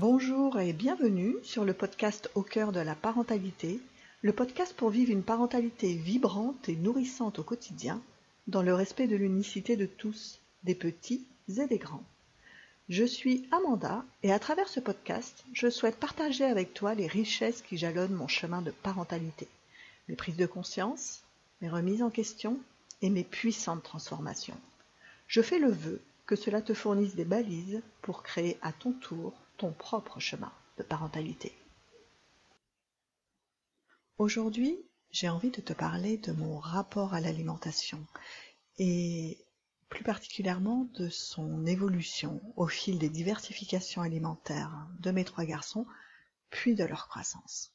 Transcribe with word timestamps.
Bonjour 0.00 0.58
et 0.58 0.72
bienvenue 0.72 1.34
sur 1.42 1.66
le 1.66 1.74
podcast 1.74 2.30
Au 2.34 2.40
cœur 2.40 2.72
de 2.72 2.80
la 2.80 2.94
parentalité, 2.94 3.80
le 4.22 4.32
podcast 4.32 4.74
pour 4.74 4.88
vivre 4.88 5.12
une 5.12 5.22
parentalité 5.22 5.92
vibrante 5.92 6.70
et 6.70 6.76
nourrissante 6.76 7.38
au 7.38 7.42
quotidien, 7.42 8.00
dans 8.46 8.62
le 8.62 8.72
respect 8.72 9.08
de 9.08 9.16
l'unicité 9.16 9.76
de 9.76 9.84
tous, 9.84 10.40
des 10.64 10.74
petits 10.74 11.26
et 11.50 11.66
des 11.66 11.76
grands. 11.76 12.02
Je 12.88 13.04
suis 13.04 13.46
Amanda 13.50 14.02
et 14.22 14.32
à 14.32 14.38
travers 14.38 14.70
ce 14.70 14.80
podcast, 14.80 15.44
je 15.52 15.68
souhaite 15.68 15.98
partager 15.98 16.44
avec 16.44 16.72
toi 16.72 16.94
les 16.94 17.06
richesses 17.06 17.60
qui 17.60 17.76
jalonnent 17.76 18.14
mon 18.14 18.26
chemin 18.26 18.62
de 18.62 18.70
parentalité, 18.70 19.48
mes 20.08 20.16
prises 20.16 20.38
de 20.38 20.46
conscience, 20.46 21.20
mes 21.60 21.68
remises 21.68 22.02
en 22.02 22.08
question 22.08 22.58
et 23.02 23.10
mes 23.10 23.24
puissantes 23.24 23.82
transformations. 23.82 24.56
Je 25.28 25.42
fais 25.42 25.58
le 25.58 25.70
vœu 25.70 26.00
que 26.24 26.36
cela 26.36 26.62
te 26.62 26.72
fournisse 26.72 27.16
des 27.16 27.26
balises 27.26 27.82
pour 28.00 28.22
créer 28.22 28.56
à 28.62 28.72
ton 28.72 28.92
tour 28.92 29.34
ton 29.60 29.72
propre 29.72 30.18
chemin 30.20 30.50
de 30.78 30.82
parentalité. 30.82 31.52
Aujourd'hui, 34.16 34.78
j'ai 35.10 35.28
envie 35.28 35.50
de 35.50 35.60
te 35.60 35.74
parler 35.74 36.16
de 36.16 36.32
mon 36.32 36.58
rapport 36.58 37.12
à 37.12 37.20
l'alimentation 37.20 38.06
et 38.78 39.38
plus 39.90 40.02
particulièrement 40.02 40.88
de 40.94 41.10
son 41.10 41.66
évolution 41.66 42.40
au 42.56 42.68
fil 42.68 42.98
des 42.98 43.10
diversifications 43.10 44.00
alimentaires 44.00 44.88
de 44.98 45.10
mes 45.10 45.26
trois 45.26 45.44
garçons, 45.44 45.86
puis 46.48 46.74
de 46.74 46.84
leur 46.84 47.06
croissance. 47.08 47.70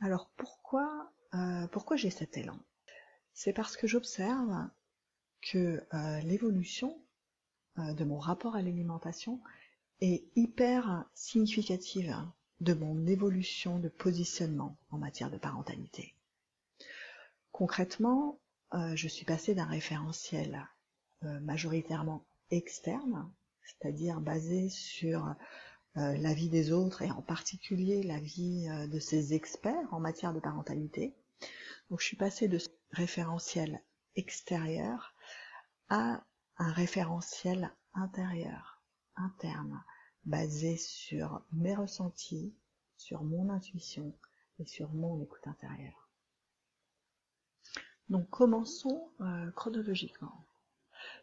Alors 0.00 0.28
pourquoi, 0.36 1.12
euh, 1.34 1.68
pourquoi 1.68 1.96
j'ai 1.96 2.10
cet 2.10 2.36
élan? 2.36 2.58
C'est 3.34 3.52
parce 3.52 3.76
que 3.76 3.86
j'observe 3.86 4.68
que 5.42 5.80
euh, 5.94 6.20
l'évolution 6.22 7.00
euh, 7.78 7.92
de 7.92 8.02
mon 8.02 8.18
rapport 8.18 8.56
à 8.56 8.62
l'alimentation 8.62 9.40
est 10.12 10.24
hyper 10.36 11.04
significative 11.14 12.16
de 12.60 12.74
mon 12.74 13.06
évolution 13.06 13.78
de 13.78 13.88
positionnement 13.88 14.76
en 14.90 14.98
matière 14.98 15.30
de 15.30 15.38
parentalité. 15.38 16.14
Concrètement, 17.52 18.38
je 18.72 19.08
suis 19.08 19.24
passée 19.24 19.54
d'un 19.54 19.66
référentiel 19.66 20.66
euh, 21.24 21.40
majoritairement 21.40 22.24
externe, 22.50 23.30
c'est-à-dire 23.62 24.20
basé 24.20 24.68
sur 24.68 25.34
euh, 25.96 26.16
l'avis 26.18 26.48
des 26.50 26.70
autres 26.70 27.02
et 27.02 27.10
en 27.10 27.22
particulier 27.22 28.02
l'avis 28.02 28.68
euh, 28.68 28.86
de 28.86 28.98
ces 28.98 29.32
experts 29.32 29.88
en 29.92 30.00
matière 30.00 30.34
de 30.34 30.40
parentalité. 30.40 31.14
Donc 31.88 32.00
je 32.00 32.06
suis 32.06 32.16
passée 32.16 32.48
de 32.48 32.58
ce 32.58 32.68
référentiel 32.90 33.82
extérieur 34.16 35.14
à 35.88 36.22
un 36.58 36.72
référentiel 36.72 37.72
intérieur, 37.94 38.82
interne, 39.16 39.82
basé 40.26 40.76
sur 40.76 41.42
mes 41.52 41.74
ressentis, 41.74 42.54
sur 42.96 43.22
mon 43.22 43.50
intuition 43.50 44.12
et 44.58 44.66
sur 44.66 44.92
mon 44.92 45.20
écoute 45.22 45.46
intérieure. 45.46 46.08
Donc 48.08 48.28
commençons 48.30 49.08
chronologiquement. 49.56 50.44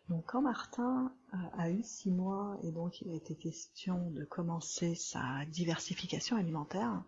Donc 0.09 0.25
quand 0.25 0.41
Martin 0.41 1.13
euh, 1.33 1.37
a 1.57 1.69
eu 1.69 1.83
six 1.83 2.11
mois 2.11 2.57
et 2.63 2.71
donc 2.71 3.01
il 3.01 3.09
a 3.11 3.13
été 3.13 3.35
question 3.35 4.09
de 4.11 4.25
commencer 4.25 4.93
sa 4.95 5.45
diversification 5.47 6.35
alimentaire, 6.35 7.03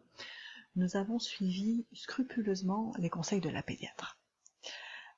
nous 0.76 0.96
avons 0.96 1.20
suivi 1.20 1.86
scrupuleusement 1.92 2.94
les 2.98 3.10
conseils 3.10 3.42
de 3.42 3.50
la 3.50 3.62
pédiatre. 3.62 4.18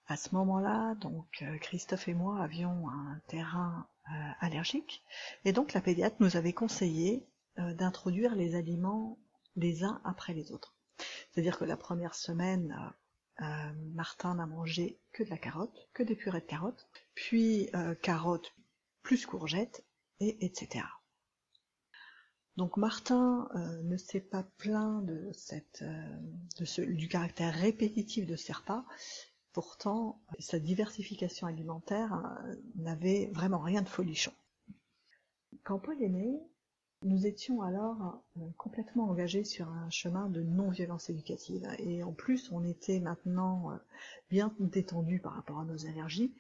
À 0.08 0.18
ce 0.18 0.36
moment-là, 0.36 0.96
donc 0.96 1.28
euh, 1.42 1.58
Christophe 1.58 2.08
et 2.08 2.14
moi 2.14 2.42
avions 2.42 2.90
un 2.90 3.20
terrain 3.28 3.88
euh, 4.08 4.32
allergique 4.40 5.04
et 5.46 5.54
donc 5.54 5.74
la 5.74 5.82
pédiatre 5.82 6.18
nous 6.20 6.38
avait 6.38 6.54
conseillé 6.54 7.28
d'introduire 7.58 8.36
les 8.36 8.56
aliments 8.56 9.18
les 9.56 9.84
uns 9.84 10.02
après 10.04 10.34
les 10.34 10.52
autres. 10.52 10.76
C'est-à-dire 11.32 11.58
que 11.58 11.66
la 11.66 11.78
première 11.78 12.16
semaine, 12.16 12.76
euh, 13.42 13.74
Martin 13.94 14.36
n'a 14.36 14.46
mangé 14.46 15.00
que 15.12 15.24
de 15.24 15.30
la 15.30 15.38
carotte, 15.38 15.90
que 15.94 16.04
des 16.04 16.16
purées 16.16 16.42
de 16.42 16.46
carottes, 16.46 16.88
puis 17.14 17.70
euh, 17.76 17.96
carottes 17.96 18.54
plus 19.02 19.26
courgettes, 19.26 19.86
et 20.22 20.46
etc. 20.46 20.86
Donc 22.56 22.78
Martin 22.78 23.50
euh, 23.56 23.82
ne 23.84 23.98
s'est 23.98 24.22
pas 24.22 24.44
plaint 24.58 25.06
de 25.06 25.32
ce, 25.34 26.82
du 26.82 27.10
caractère 27.10 27.54
répétitif 27.54 28.26
de 28.26 28.38
ces. 28.38 28.86
Pourtant, 29.56 30.20
sa 30.38 30.60
diversification 30.60 31.48
alimentaire 31.48 32.22
n'avait 32.76 33.28
vraiment 33.28 33.60
rien 33.60 33.82
de 33.82 33.88
folichon. 33.88 34.34
Quand 35.64 35.80
Paul 35.80 36.04
est 36.04 36.10
né, 36.10 36.42
nous 37.04 37.26
étions 37.26 37.62
alors 37.62 38.22
euh, 38.36 38.42
complètement 38.58 39.06
engagés 39.06 39.46
sur 39.46 39.70
un 39.70 39.90
chemin 39.90 40.28
de 40.28 40.42
non-violence 40.42 41.10
éducative 41.10 41.66
et 41.80 42.04
en 42.04 42.12
plus 42.12 42.52
on 42.52 42.66
était 42.66 43.00
maintenant 43.00 43.72
euh, 43.72 43.78
bien 44.30 44.54
détendu 44.60 45.22
par 45.22 45.36
rapport 45.36 45.60
à 45.60 45.64
nos 45.64 45.86
allergies 45.86 46.36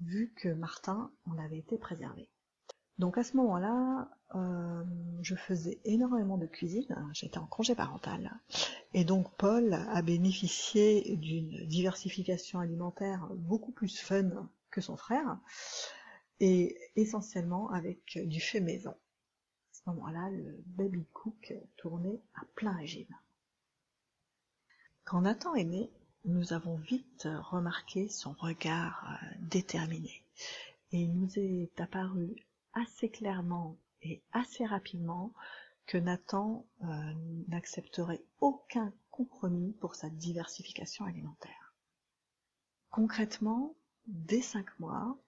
vu 0.00 0.34
que 0.36 0.50
Martin 0.50 1.10
en 1.24 1.38
avait 1.38 1.56
été 1.56 1.78
préservé. 1.78 2.28
Donc 2.98 3.16
à 3.16 3.22
ce 3.22 3.36
moment-là, 3.36 4.08
euh, 4.34 4.82
je 5.22 5.34
faisais 5.34 5.78
énormément 5.84 6.36
de 6.36 6.46
cuisine, 6.46 7.10
j'étais 7.12 7.38
en 7.38 7.46
congé 7.46 7.74
parental, 7.74 8.30
et 8.92 9.04
donc 9.04 9.30
Paul 9.36 9.72
a 9.72 10.02
bénéficié 10.02 11.16
d'une 11.16 11.66
diversification 11.66 12.58
alimentaire 12.58 13.28
beaucoup 13.36 13.72
plus 13.72 13.98
fun 13.98 14.48
que 14.70 14.80
son 14.80 14.96
frère, 14.96 15.38
et 16.40 16.76
essentiellement 16.96 17.70
avec 17.70 18.18
du 18.26 18.40
fait 18.40 18.60
maison 18.60 18.94
ce 19.88 19.90
moment-là, 19.90 20.28
le 20.30 20.62
baby 20.66 21.06
cook 21.12 21.54
tournait 21.76 22.20
à 22.34 22.42
plein 22.54 22.72
régime. 22.72 23.14
Quand 25.04 25.22
Nathan 25.22 25.54
est 25.54 25.64
né, 25.64 25.90
nous 26.24 26.52
avons 26.52 26.76
vite 26.76 27.28
remarqué 27.50 28.08
son 28.08 28.32
regard 28.32 29.04
euh, 29.08 29.26
déterminé. 29.40 30.22
Et 30.92 31.02
il 31.02 31.14
nous 31.14 31.38
est 31.38 31.80
apparu 31.80 32.36
assez 32.74 33.10
clairement 33.10 33.76
et 34.02 34.22
assez 34.32 34.64
rapidement 34.64 35.32
que 35.86 35.98
Nathan 35.98 36.66
euh, 36.84 36.86
n'accepterait 37.48 38.22
aucun 38.40 38.92
compromis 39.10 39.72
pour 39.80 39.94
sa 39.94 40.10
diversification 40.10 41.04
alimentaire. 41.06 41.74
Concrètement, 42.90 43.74
dès 44.06 44.42
cinq 44.42 44.66
mois, 44.78 45.18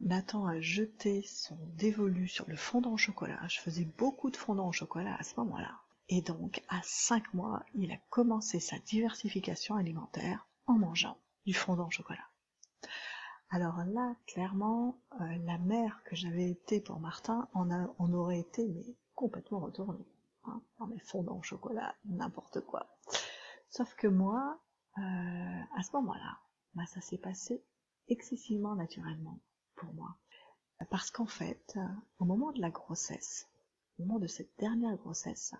Nathan 0.00 0.46
a 0.46 0.60
jeté 0.60 1.22
son 1.22 1.58
dévolu 1.74 2.28
sur 2.28 2.48
le 2.48 2.56
fondant 2.56 2.92
au 2.92 2.96
chocolat. 2.96 3.40
Je 3.48 3.58
faisais 3.58 3.84
beaucoup 3.84 4.30
de 4.30 4.36
fondant 4.36 4.68
au 4.68 4.72
chocolat 4.72 5.16
à 5.16 5.24
ce 5.24 5.34
moment-là. 5.40 5.80
Et 6.08 6.22
donc, 6.22 6.62
à 6.68 6.80
5 6.82 7.34
mois, 7.34 7.64
il 7.74 7.92
a 7.92 7.98
commencé 8.08 8.60
sa 8.60 8.78
diversification 8.78 9.74
alimentaire 9.74 10.46
en 10.66 10.74
mangeant 10.74 11.18
du 11.44 11.52
fondant 11.52 11.88
au 11.88 11.90
chocolat. 11.90 12.26
Alors 13.50 13.78
là, 13.84 14.14
clairement, 14.26 15.00
euh, 15.20 15.36
la 15.44 15.58
mère 15.58 16.02
que 16.04 16.14
j'avais 16.14 16.50
été 16.50 16.80
pour 16.80 17.00
Martin 17.00 17.48
en, 17.54 18.12
aurait 18.12 18.40
été 18.40 18.68
mais 18.68 18.96
complètement 19.14 19.60
retournée. 19.60 20.06
Hein, 20.44 20.62
fondant 21.04 21.38
au 21.38 21.42
chocolat, 21.42 21.94
n'importe 22.04 22.60
quoi. 22.60 22.98
Sauf 23.70 23.94
que 23.94 24.06
moi, 24.06 24.60
euh, 24.98 25.00
à 25.00 25.82
ce 25.82 25.92
moment-là, 25.96 26.38
bah, 26.74 26.86
ça 26.86 27.00
s'est 27.00 27.18
passé 27.18 27.64
excessivement 28.08 28.74
naturellement 28.74 29.40
pour 29.76 29.92
moi. 29.94 30.16
Parce 30.90 31.10
qu'en 31.10 31.26
fait, 31.26 31.76
au 32.18 32.24
moment 32.24 32.52
de 32.52 32.60
la 32.60 32.70
grossesse, 32.70 33.48
au 33.98 34.04
moment 34.04 34.18
de 34.18 34.26
cette 34.26 34.56
dernière 34.58 34.96
grossesse, 34.96 35.54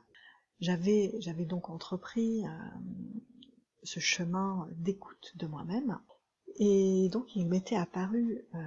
j'avais, 0.60 1.14
j'avais 1.20 1.44
donc 1.44 1.70
entrepris 1.70 2.46
euh, 2.46 2.50
ce 3.82 4.00
chemin 4.00 4.68
d'écoute 4.72 5.32
de 5.36 5.46
moi-même. 5.46 6.00
Et 6.60 7.08
donc 7.10 7.36
il 7.36 7.46
m'était 7.46 7.76
apparu 7.76 8.44
euh, 8.54 8.60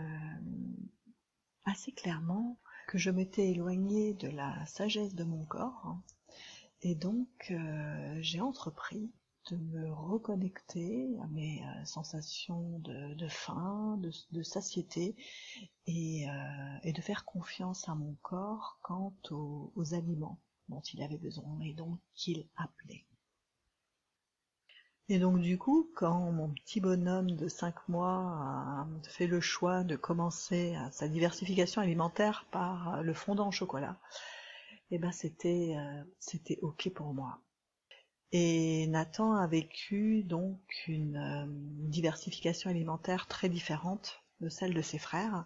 assez 1.66 1.92
clairement 1.92 2.58
que 2.88 2.98
je 2.98 3.10
m'étais 3.10 3.52
éloignée 3.52 4.14
de 4.14 4.30
la 4.30 4.66
sagesse 4.66 5.14
de 5.14 5.26
mon 5.26 5.44
corps. 5.46 5.98
Et 6.84 6.96
donc 6.96 7.28
euh, 7.52 8.18
j'ai 8.22 8.40
entrepris 8.40 9.12
de 9.50 9.58
me 9.58 9.92
reconnecter 9.92 11.18
à 11.22 11.28
mes 11.28 11.62
euh, 11.64 11.86
sensations 11.86 12.80
de, 12.80 13.28
faim, 13.28 14.00
de, 14.00 14.42
satiété 14.42 15.18
et, 15.86 16.28
de 16.86 17.02
faire 17.02 17.26
confiance 17.26 17.90
à 17.90 17.96
mon 17.96 18.16
corps 18.22 18.80
quant 18.84 19.14
aux, 19.32 19.94
aliments 19.94 20.40
dont 20.70 20.82
il 20.94 21.02
avait 21.04 21.18
besoin 21.18 21.60
et 21.60 21.74
donc 21.74 22.00
qu'il 22.14 22.48
appelait. 22.56 23.06
Et 25.12 25.20
donc 25.20 25.42
du 25.42 25.58
coup, 25.58 25.92
quand 25.94 26.32
mon 26.32 26.48
petit 26.48 26.80
bonhomme 26.80 27.32
de 27.32 27.50
5 27.50 27.90
mois 27.90 28.08
a 28.08 28.88
fait 29.10 29.28
le 29.28 29.42
choix 29.42 29.84
de 29.84 29.98
commencer 29.98 30.74
sa 30.94 31.10
diversification 31.10 31.82
alimentaire 31.82 32.48
par 32.50 33.04
le 33.04 33.14
fondant 33.14 33.50
au 33.50 33.52
chocolat, 33.52 34.00
eh 34.90 34.98
ben 35.00 35.12
c'était 35.12 35.76
euh, 35.76 36.04
c'était 36.18 36.60
ok 36.62 36.92
pour 36.96 37.14
moi. 37.14 37.42
Et 38.32 38.88
Nathan 38.88 39.34
a 39.34 39.48
vécu 39.48 40.24
donc 40.24 40.62
une 40.88 41.18
euh, 41.18 41.46
diversification 41.90 42.70
alimentaire 42.70 43.28
très 43.28 43.50
différente 43.50 44.24
de 44.40 44.48
celle 44.48 44.74
de 44.74 44.82
ses 44.82 44.98
frères. 44.98 45.46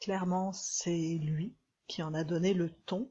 Clairement, 0.00 0.54
c'est 0.54 1.18
lui 1.22 1.54
qui 1.88 2.02
en 2.02 2.14
a 2.14 2.24
donné 2.24 2.54
le 2.54 2.70
ton. 2.70 3.10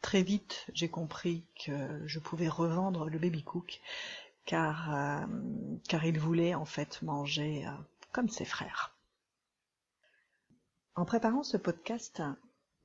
très 0.00 0.22
vite, 0.22 0.64
j'ai 0.72 0.88
compris 0.88 1.44
que 1.62 2.00
je 2.06 2.18
pouvais 2.18 2.48
revendre 2.48 3.06
le 3.06 3.18
baby 3.18 3.44
cook 3.44 3.82
car, 4.50 4.92
euh, 4.92 5.26
car 5.88 6.04
il 6.04 6.18
voulait 6.18 6.54
en 6.56 6.64
fait 6.64 7.02
manger 7.02 7.64
euh, 7.64 7.70
comme 8.10 8.28
ses 8.28 8.44
frères. 8.44 8.96
En 10.96 11.04
préparant 11.04 11.44
ce 11.44 11.56
podcast, 11.56 12.20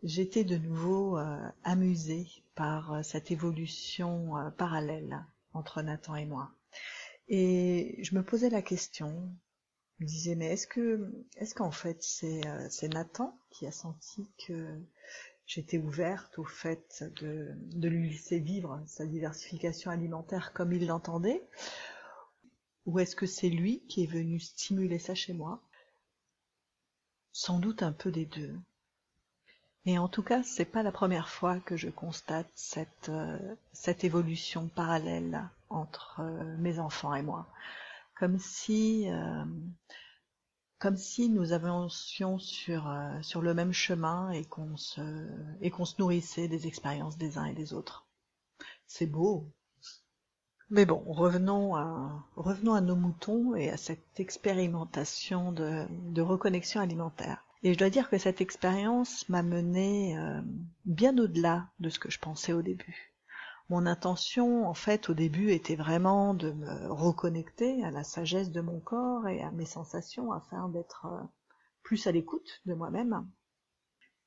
j'étais 0.04 0.44
de 0.44 0.58
nouveau 0.58 1.18
euh, 1.18 1.40
amusée 1.64 2.28
par 2.54 3.04
cette 3.04 3.32
évolution 3.32 4.36
parallèle 4.60 5.26
entre 5.54 5.82
Nathan 5.82 6.14
et 6.14 6.26
moi. 6.26 6.52
Et 7.30 7.98
je 8.04 8.14
me 8.14 8.22
posais 8.22 8.52
la 8.52 8.62
question, 8.62 9.28
je 9.98 10.04
me 10.04 10.08
disais 10.08 10.36
mais 10.36 10.54
est-ce 10.54 10.68
que 10.68 11.12
est-ce 11.38 11.56
qu'en 11.56 11.72
fait 11.72 12.02
c'est 12.04 12.88
Nathan 12.94 13.36
qui 13.50 13.66
a 13.66 13.72
senti 13.72 14.30
que 14.48 14.80
j'étais 15.46 15.78
ouverte 15.78 16.38
au 16.40 16.46
fait 16.46 17.04
de, 17.16 17.56
lui 17.88 18.10
laisser 18.10 18.40
vivre 18.40 18.82
sa 18.88 19.06
diversification 19.06 19.92
alimentaire 19.92 20.54
comme 20.54 20.74
il 20.74 20.88
l'entendait 20.88 21.48
Ou 22.86 23.00
est-ce 23.00 23.16
que 23.16 23.26
c'est 23.26 23.50
lui 23.50 23.82
qui 23.88 24.04
est 24.04 24.12
venu 24.12 24.40
stimuler 24.40 25.00
ça 25.00 25.16
chez 25.16 25.34
moi? 25.34 25.62
Sans 27.32 27.60
doute 27.60 27.84
un 27.84 27.92
peu 27.92 28.12
des 28.12 28.26
deux. 28.26 28.56
Et 29.86 30.00
en 30.00 30.08
tout 30.08 30.24
cas, 30.24 30.42
c'est 30.42 30.66
pas 30.66 30.82
la 30.82 30.92
première 30.92 31.30
fois 31.30 31.60
que 31.60 31.78
je 31.78 31.90
constate 31.90 32.50
cette, 32.56 33.10
euh, 33.10 33.38
évolution 34.02 34.68
parallèle 34.68 35.48
entre 35.70 36.22
euh, 36.22 36.58
mes 36.58 36.80
enfants 36.80 37.14
et 37.14 37.22
moi. 37.22 37.48
Comme 38.16 38.40
si 38.40 39.08
euh, 39.12 39.46
comme 40.80 40.98
si 40.98 41.30
nous 41.30 41.54
avancions 41.54 42.38
sur, 42.38 42.90
euh, 42.90 43.22
sur 43.22 43.42
le 43.42 43.54
même 43.54 43.72
chemin 43.72 44.32
et 44.32 44.46
qu'on 44.46 44.78
se, 44.78 45.02
et 45.62 45.72
qu'on 45.72 45.86
se 45.86 45.96
nourrissait 46.00 46.48
des 46.48 46.68
expériences 46.68 47.18
des 47.18 47.38
uns 47.38 47.46
et 47.46 47.54
des 47.54 47.74
autres. 47.74 48.06
C'est 48.88 49.08
beau. 49.08 49.52
Mais 50.70 50.86
bon, 50.86 51.04
revenons 51.08 51.76
à, 51.76 52.26
revenons 52.36 52.74
à 52.74 52.82
nos 52.82 52.96
moutons 52.96 53.56
et 53.56 53.70
à 53.70 53.78
cette 53.78 54.20
expérimentation 54.20 55.52
de, 55.52 55.86
de 56.12 56.22
reconnexion 56.22 56.82
alimentaire. 56.82 57.46
Et 57.64 57.74
je 57.74 57.80
dois 57.80 57.90
dire 57.90 58.10
que 58.10 58.18
cette 58.18 58.42
expérience 58.42 59.28
m'a 59.30 59.42
mené 59.42 60.18
euh, 60.18 60.42
bien 60.86 61.18
au-delà 61.18 61.68
de 61.80 61.90
ce 61.90 62.00
que 62.00 62.12
je 62.12 62.20
pensais 62.20 62.54
au 62.54 62.62
début. 62.62 63.15
Mon 63.70 63.88
intention, 63.88 64.68
en 64.68 64.76
fait, 64.76 65.10
au 65.10 65.16
début, 65.16 65.50
était 65.50 65.76
vraiment 65.76 66.36
de 66.36 66.52
me 66.52 66.92
reconnecter 66.92 67.84
à 67.84 67.90
la 67.90 68.04
sagesse 68.04 68.52
de 68.52 68.62
mon 68.62 68.80
corps 68.80 69.28
et 69.28 69.42
à 69.42 69.50
mes 69.50 69.66
sensations 69.66 70.32
afin 70.32 70.70
d'être 70.70 71.08
euh, 71.08 71.24
plus 71.82 72.06
à 72.06 72.12
l'écoute 72.12 72.62
de 72.68 72.76
moi-même. 72.76 73.28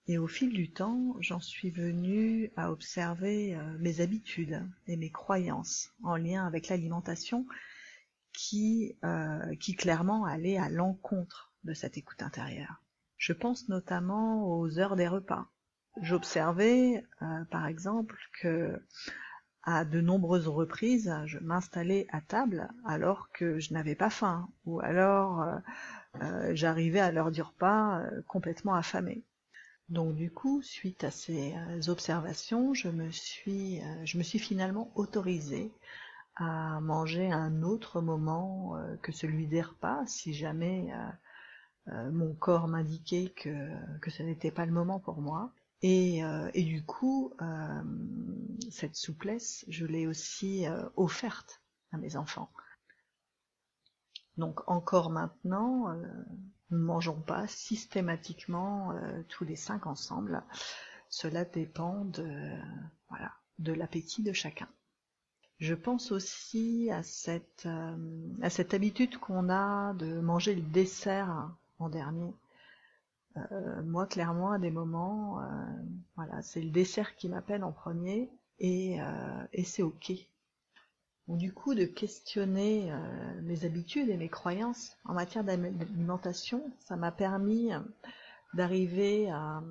Et 0.08 0.19
au 0.19 0.26
fil 0.26 0.52
du 0.52 0.73
temps, 0.73 1.14
j'en 1.20 1.38
suis 1.38 1.70
venue 1.70 2.50
à 2.56 2.73
observer 2.73 3.55
euh, 3.55 3.79
mes 3.79 4.00
habitudes 4.00 4.69
et 4.88 4.96
mes 4.96 5.12
croyances 5.12 5.93
en 6.02 6.17
lien 6.17 6.44
avec 6.44 6.67
l'alimentation 6.67 7.46
qui, 8.32 8.99
euh, 9.05 9.55
qui 9.61 9.76
clairement 9.76 10.25
allaient 10.25 10.58
à 10.58 10.69
l'encontre 10.69 11.52
de 11.62 11.75
cette 11.75 11.96
écoute 11.96 12.23
intérieure. 12.23 12.82
Je 13.19 13.32
pense 13.32 13.69
notamment 13.69 14.50
aux 14.50 14.81
heures 14.81 14.96
des 14.96 15.08
repas. 15.08 15.46
J'observais, 16.02 17.05
par 17.50 17.67
exemple, 17.67 18.17
que 18.40 18.81
à 19.69 19.85
de 19.85 20.00
nombreuses 20.00 20.49
reprises, 20.49 21.15
je 21.26 21.38
m'installais 21.41 22.06
à 22.11 22.23
table 22.23 22.70
alors 22.87 23.31
que 23.32 23.59
je 23.59 23.75
n'avais 23.75 23.94
pas 23.94 24.09
faim, 24.09 24.49
ou 24.65 24.81
alors 24.81 25.43
euh, 25.43 25.59
euh, 26.23 26.53
j'arrivais 26.55 27.00
à 27.00 27.12
l'heure 27.12 27.31
du 27.31 27.43
repas 27.43 28.00
euh, 28.00 28.23
complètement 28.26 28.73
affamée. 28.73 29.25
Donc 29.91 30.15
du 30.15 30.31
coup, 30.31 30.62
suite 30.62 31.05
à 31.05 31.11
ces 31.11 31.55
observations, 31.88 32.73
je 32.73 32.88
me 32.88 33.11
suis, 33.11 33.82
finalement 34.38 34.91
autorisée 34.94 35.71
à 36.37 36.81
manger 36.81 37.31
un 37.31 37.62
autre 37.62 38.00
moment 38.00 38.75
que 39.03 39.12
celui 39.12 39.47
des 39.47 39.62
repas, 39.62 40.03
si 40.06 40.35
jamais 40.35 40.93
mon 41.87 42.35
corps 42.35 42.69
m'indiquait 42.69 43.32
que, 43.35 44.11
ce 44.11 44.23
n'était 44.23 44.50
pas 44.50 44.67
le 44.67 44.73
moment 44.73 44.99
pour 44.99 45.23
moi. 45.23 45.53
Et, 45.81 46.23
du 46.55 46.82
coup, 46.85 47.32
cette 48.70 48.97
souplesse, 48.97 49.65
je 49.69 49.87
l'ai 49.87 50.06
aussi 50.06 50.67
euh, 50.67 50.82
offerte 50.97 51.62
à 51.93 51.99
mes 51.99 52.17
enfants. 52.17 52.50
Donc 54.37 54.61
encore 54.69 55.11
maintenant, 55.11 55.93
nous 56.70 56.79
ne 56.79 56.85
mangeons 56.85 57.20
pas 57.20 57.49
systématiquement 57.49 58.94
tous 59.29 59.44
les 59.44 59.56
cinq 59.56 59.87
ensemble. 59.87 60.44
Cela 61.09 61.44
dépend 61.44 62.05
de, 62.05 63.73
l'appétit 63.73 64.23
de 64.23 64.32
chacun. 64.32 64.69
Je 65.59 65.75
pense 65.75 66.12
aussi 66.12 66.88
à 66.93 67.03
cette, 67.03 67.67
habitude 68.73 69.19
qu'on 69.19 69.49
a 69.49 69.93
de 69.94 70.21
manger 70.21 70.55
le 70.55 70.62
dessert 70.62 71.50
en 71.81 71.88
dernier. 71.88 72.32
Euh, 73.53 73.82
moi, 73.82 74.06
clairement, 74.06 74.53
à 74.53 74.59
des 74.59 74.71
moments, 74.71 75.41
euh, 75.41 75.44
voilà, 76.17 76.43
c'est 76.43 76.61
le 76.61 76.71
dessert 76.71 77.17
qui 77.17 77.29
m'appelle 77.29 77.64
en 77.64 77.73
premier 77.73 78.31
et, 78.59 79.01
euh, 79.01 79.47
et 79.53 79.65
c'est 79.65 79.83
ok. 79.83 80.13
du 81.29 81.53
coup, 81.53 81.75
de 81.75 81.85
questionner 81.85 82.93
mes 83.43 83.65
habitudes 83.65 84.09
et 84.09 84.17
mes 84.17 84.29
croyances 84.29 84.97
en 85.05 85.15
matière 85.15 85.45
d'alimentation, 85.45 86.63
ça 86.81 86.97
m'a 86.97 87.13
permis 87.13 87.71
d'arriver 88.55 89.31
à 89.31 89.63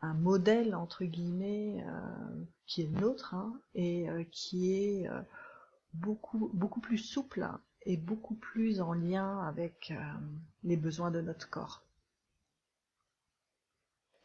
un 0.00 0.14
modèle 0.14 0.74
entre 0.74 1.04
guillemets 1.04 1.84
qui 2.66 2.82
est 2.82 2.86
le 2.86 3.00
nôtre 3.00 3.34
hein, 3.34 3.60
et 3.74 4.06
qui 4.32 4.72
est 4.72 5.08
beaucoup 5.92 6.50
beaucoup 6.54 6.80
plus 6.80 6.98
souple 6.98 7.46
et 7.82 7.98
beaucoup 7.98 8.34
plus 8.34 8.80
en 8.80 8.94
lien 8.94 9.40
avec 9.40 9.92
les 10.62 10.76
besoins 10.76 11.10
de 11.10 11.20
notre 11.20 11.50
corps. 11.50 11.83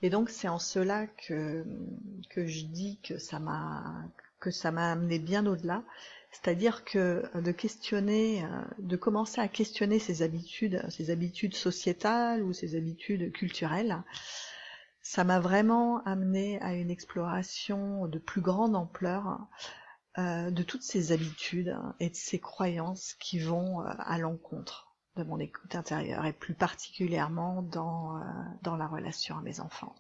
Et 0.01 0.10
donc 0.10 0.30
c'est 0.30 0.48
en 0.48 0.60
cela 0.60 1.07
que, 1.07 1.66
je 2.36 2.66
dis 2.66 3.00
que 3.04 3.18
ça 3.18 3.40
m'a 3.40 3.84
que 4.40 4.51
ça 4.51 4.72
m'a 4.72 4.94
amené 4.94 5.19
bien 5.19 5.46
au-delà, 5.46 5.84
c'est-à-dire 6.31 6.86
que 6.86 7.24
de 7.38 7.51
questionner, 7.51 8.46
de 8.78 8.96
commencer 8.96 9.42
à 9.42 9.50
questionner 9.50 10.00
ses 10.00 10.22
habitudes, 10.22 10.81
ses 10.90 11.10
habitudes 11.10 11.56
sociétales 11.56 12.42
ou 12.44 12.54
ses 12.54 12.78
habitudes 12.78 13.34
culturelles, 13.34 14.01
ça 15.01 15.24
m'a 15.24 15.40
vraiment 15.40 16.04
amené 16.06 16.62
à 16.62 16.74
une 16.74 16.92
exploration 16.92 18.07
de 18.07 18.19
plus 18.19 18.42
grande 18.42 18.76
ampleur 18.76 19.40
euh, 20.18 20.52
de 20.52 20.64
toutes 20.64 20.83
ces 20.83 21.12
habitudes 21.12 21.78
et 22.00 22.09
de 22.09 22.16
ces 22.16 22.40
croyances 22.40 23.16
qui 23.19 23.40
vont 23.40 23.81
euh, 23.81 23.90
à 23.97 24.18
l'encontre 24.18 24.89
de 25.19 25.23
mon 25.23 25.40
écoute 25.40 25.76
intérieure 25.76 26.26
et 26.26 26.33
plus 26.33 26.54
particulièrement 26.54 27.61
dans, 27.61 28.18
euh, 28.18 28.78
la 28.78 28.88
relation 28.88 29.38
à 29.38 29.42
mes 29.42 29.59
enfants. 29.59 29.95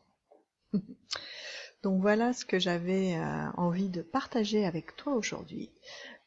Donc 1.83 2.01
voilà 2.01 2.33
ce 2.33 2.45
que 2.45 2.59
j'avais 2.59 3.15
euh, 3.15 3.51
envie 3.57 3.89
de 3.89 4.01
partager 4.01 4.65
avec 4.65 4.95
toi 4.95 5.13
aujourd'hui. 5.13 5.69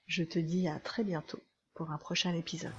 Je 0.07 0.25
te 0.25 0.39
dis 0.39 0.69
à 0.69 0.79
très 0.79 1.05
bientôt 1.05 1.41
pour 1.75 1.91
un 1.91 1.99
prochain 1.99 2.35
épisode. 2.35 2.73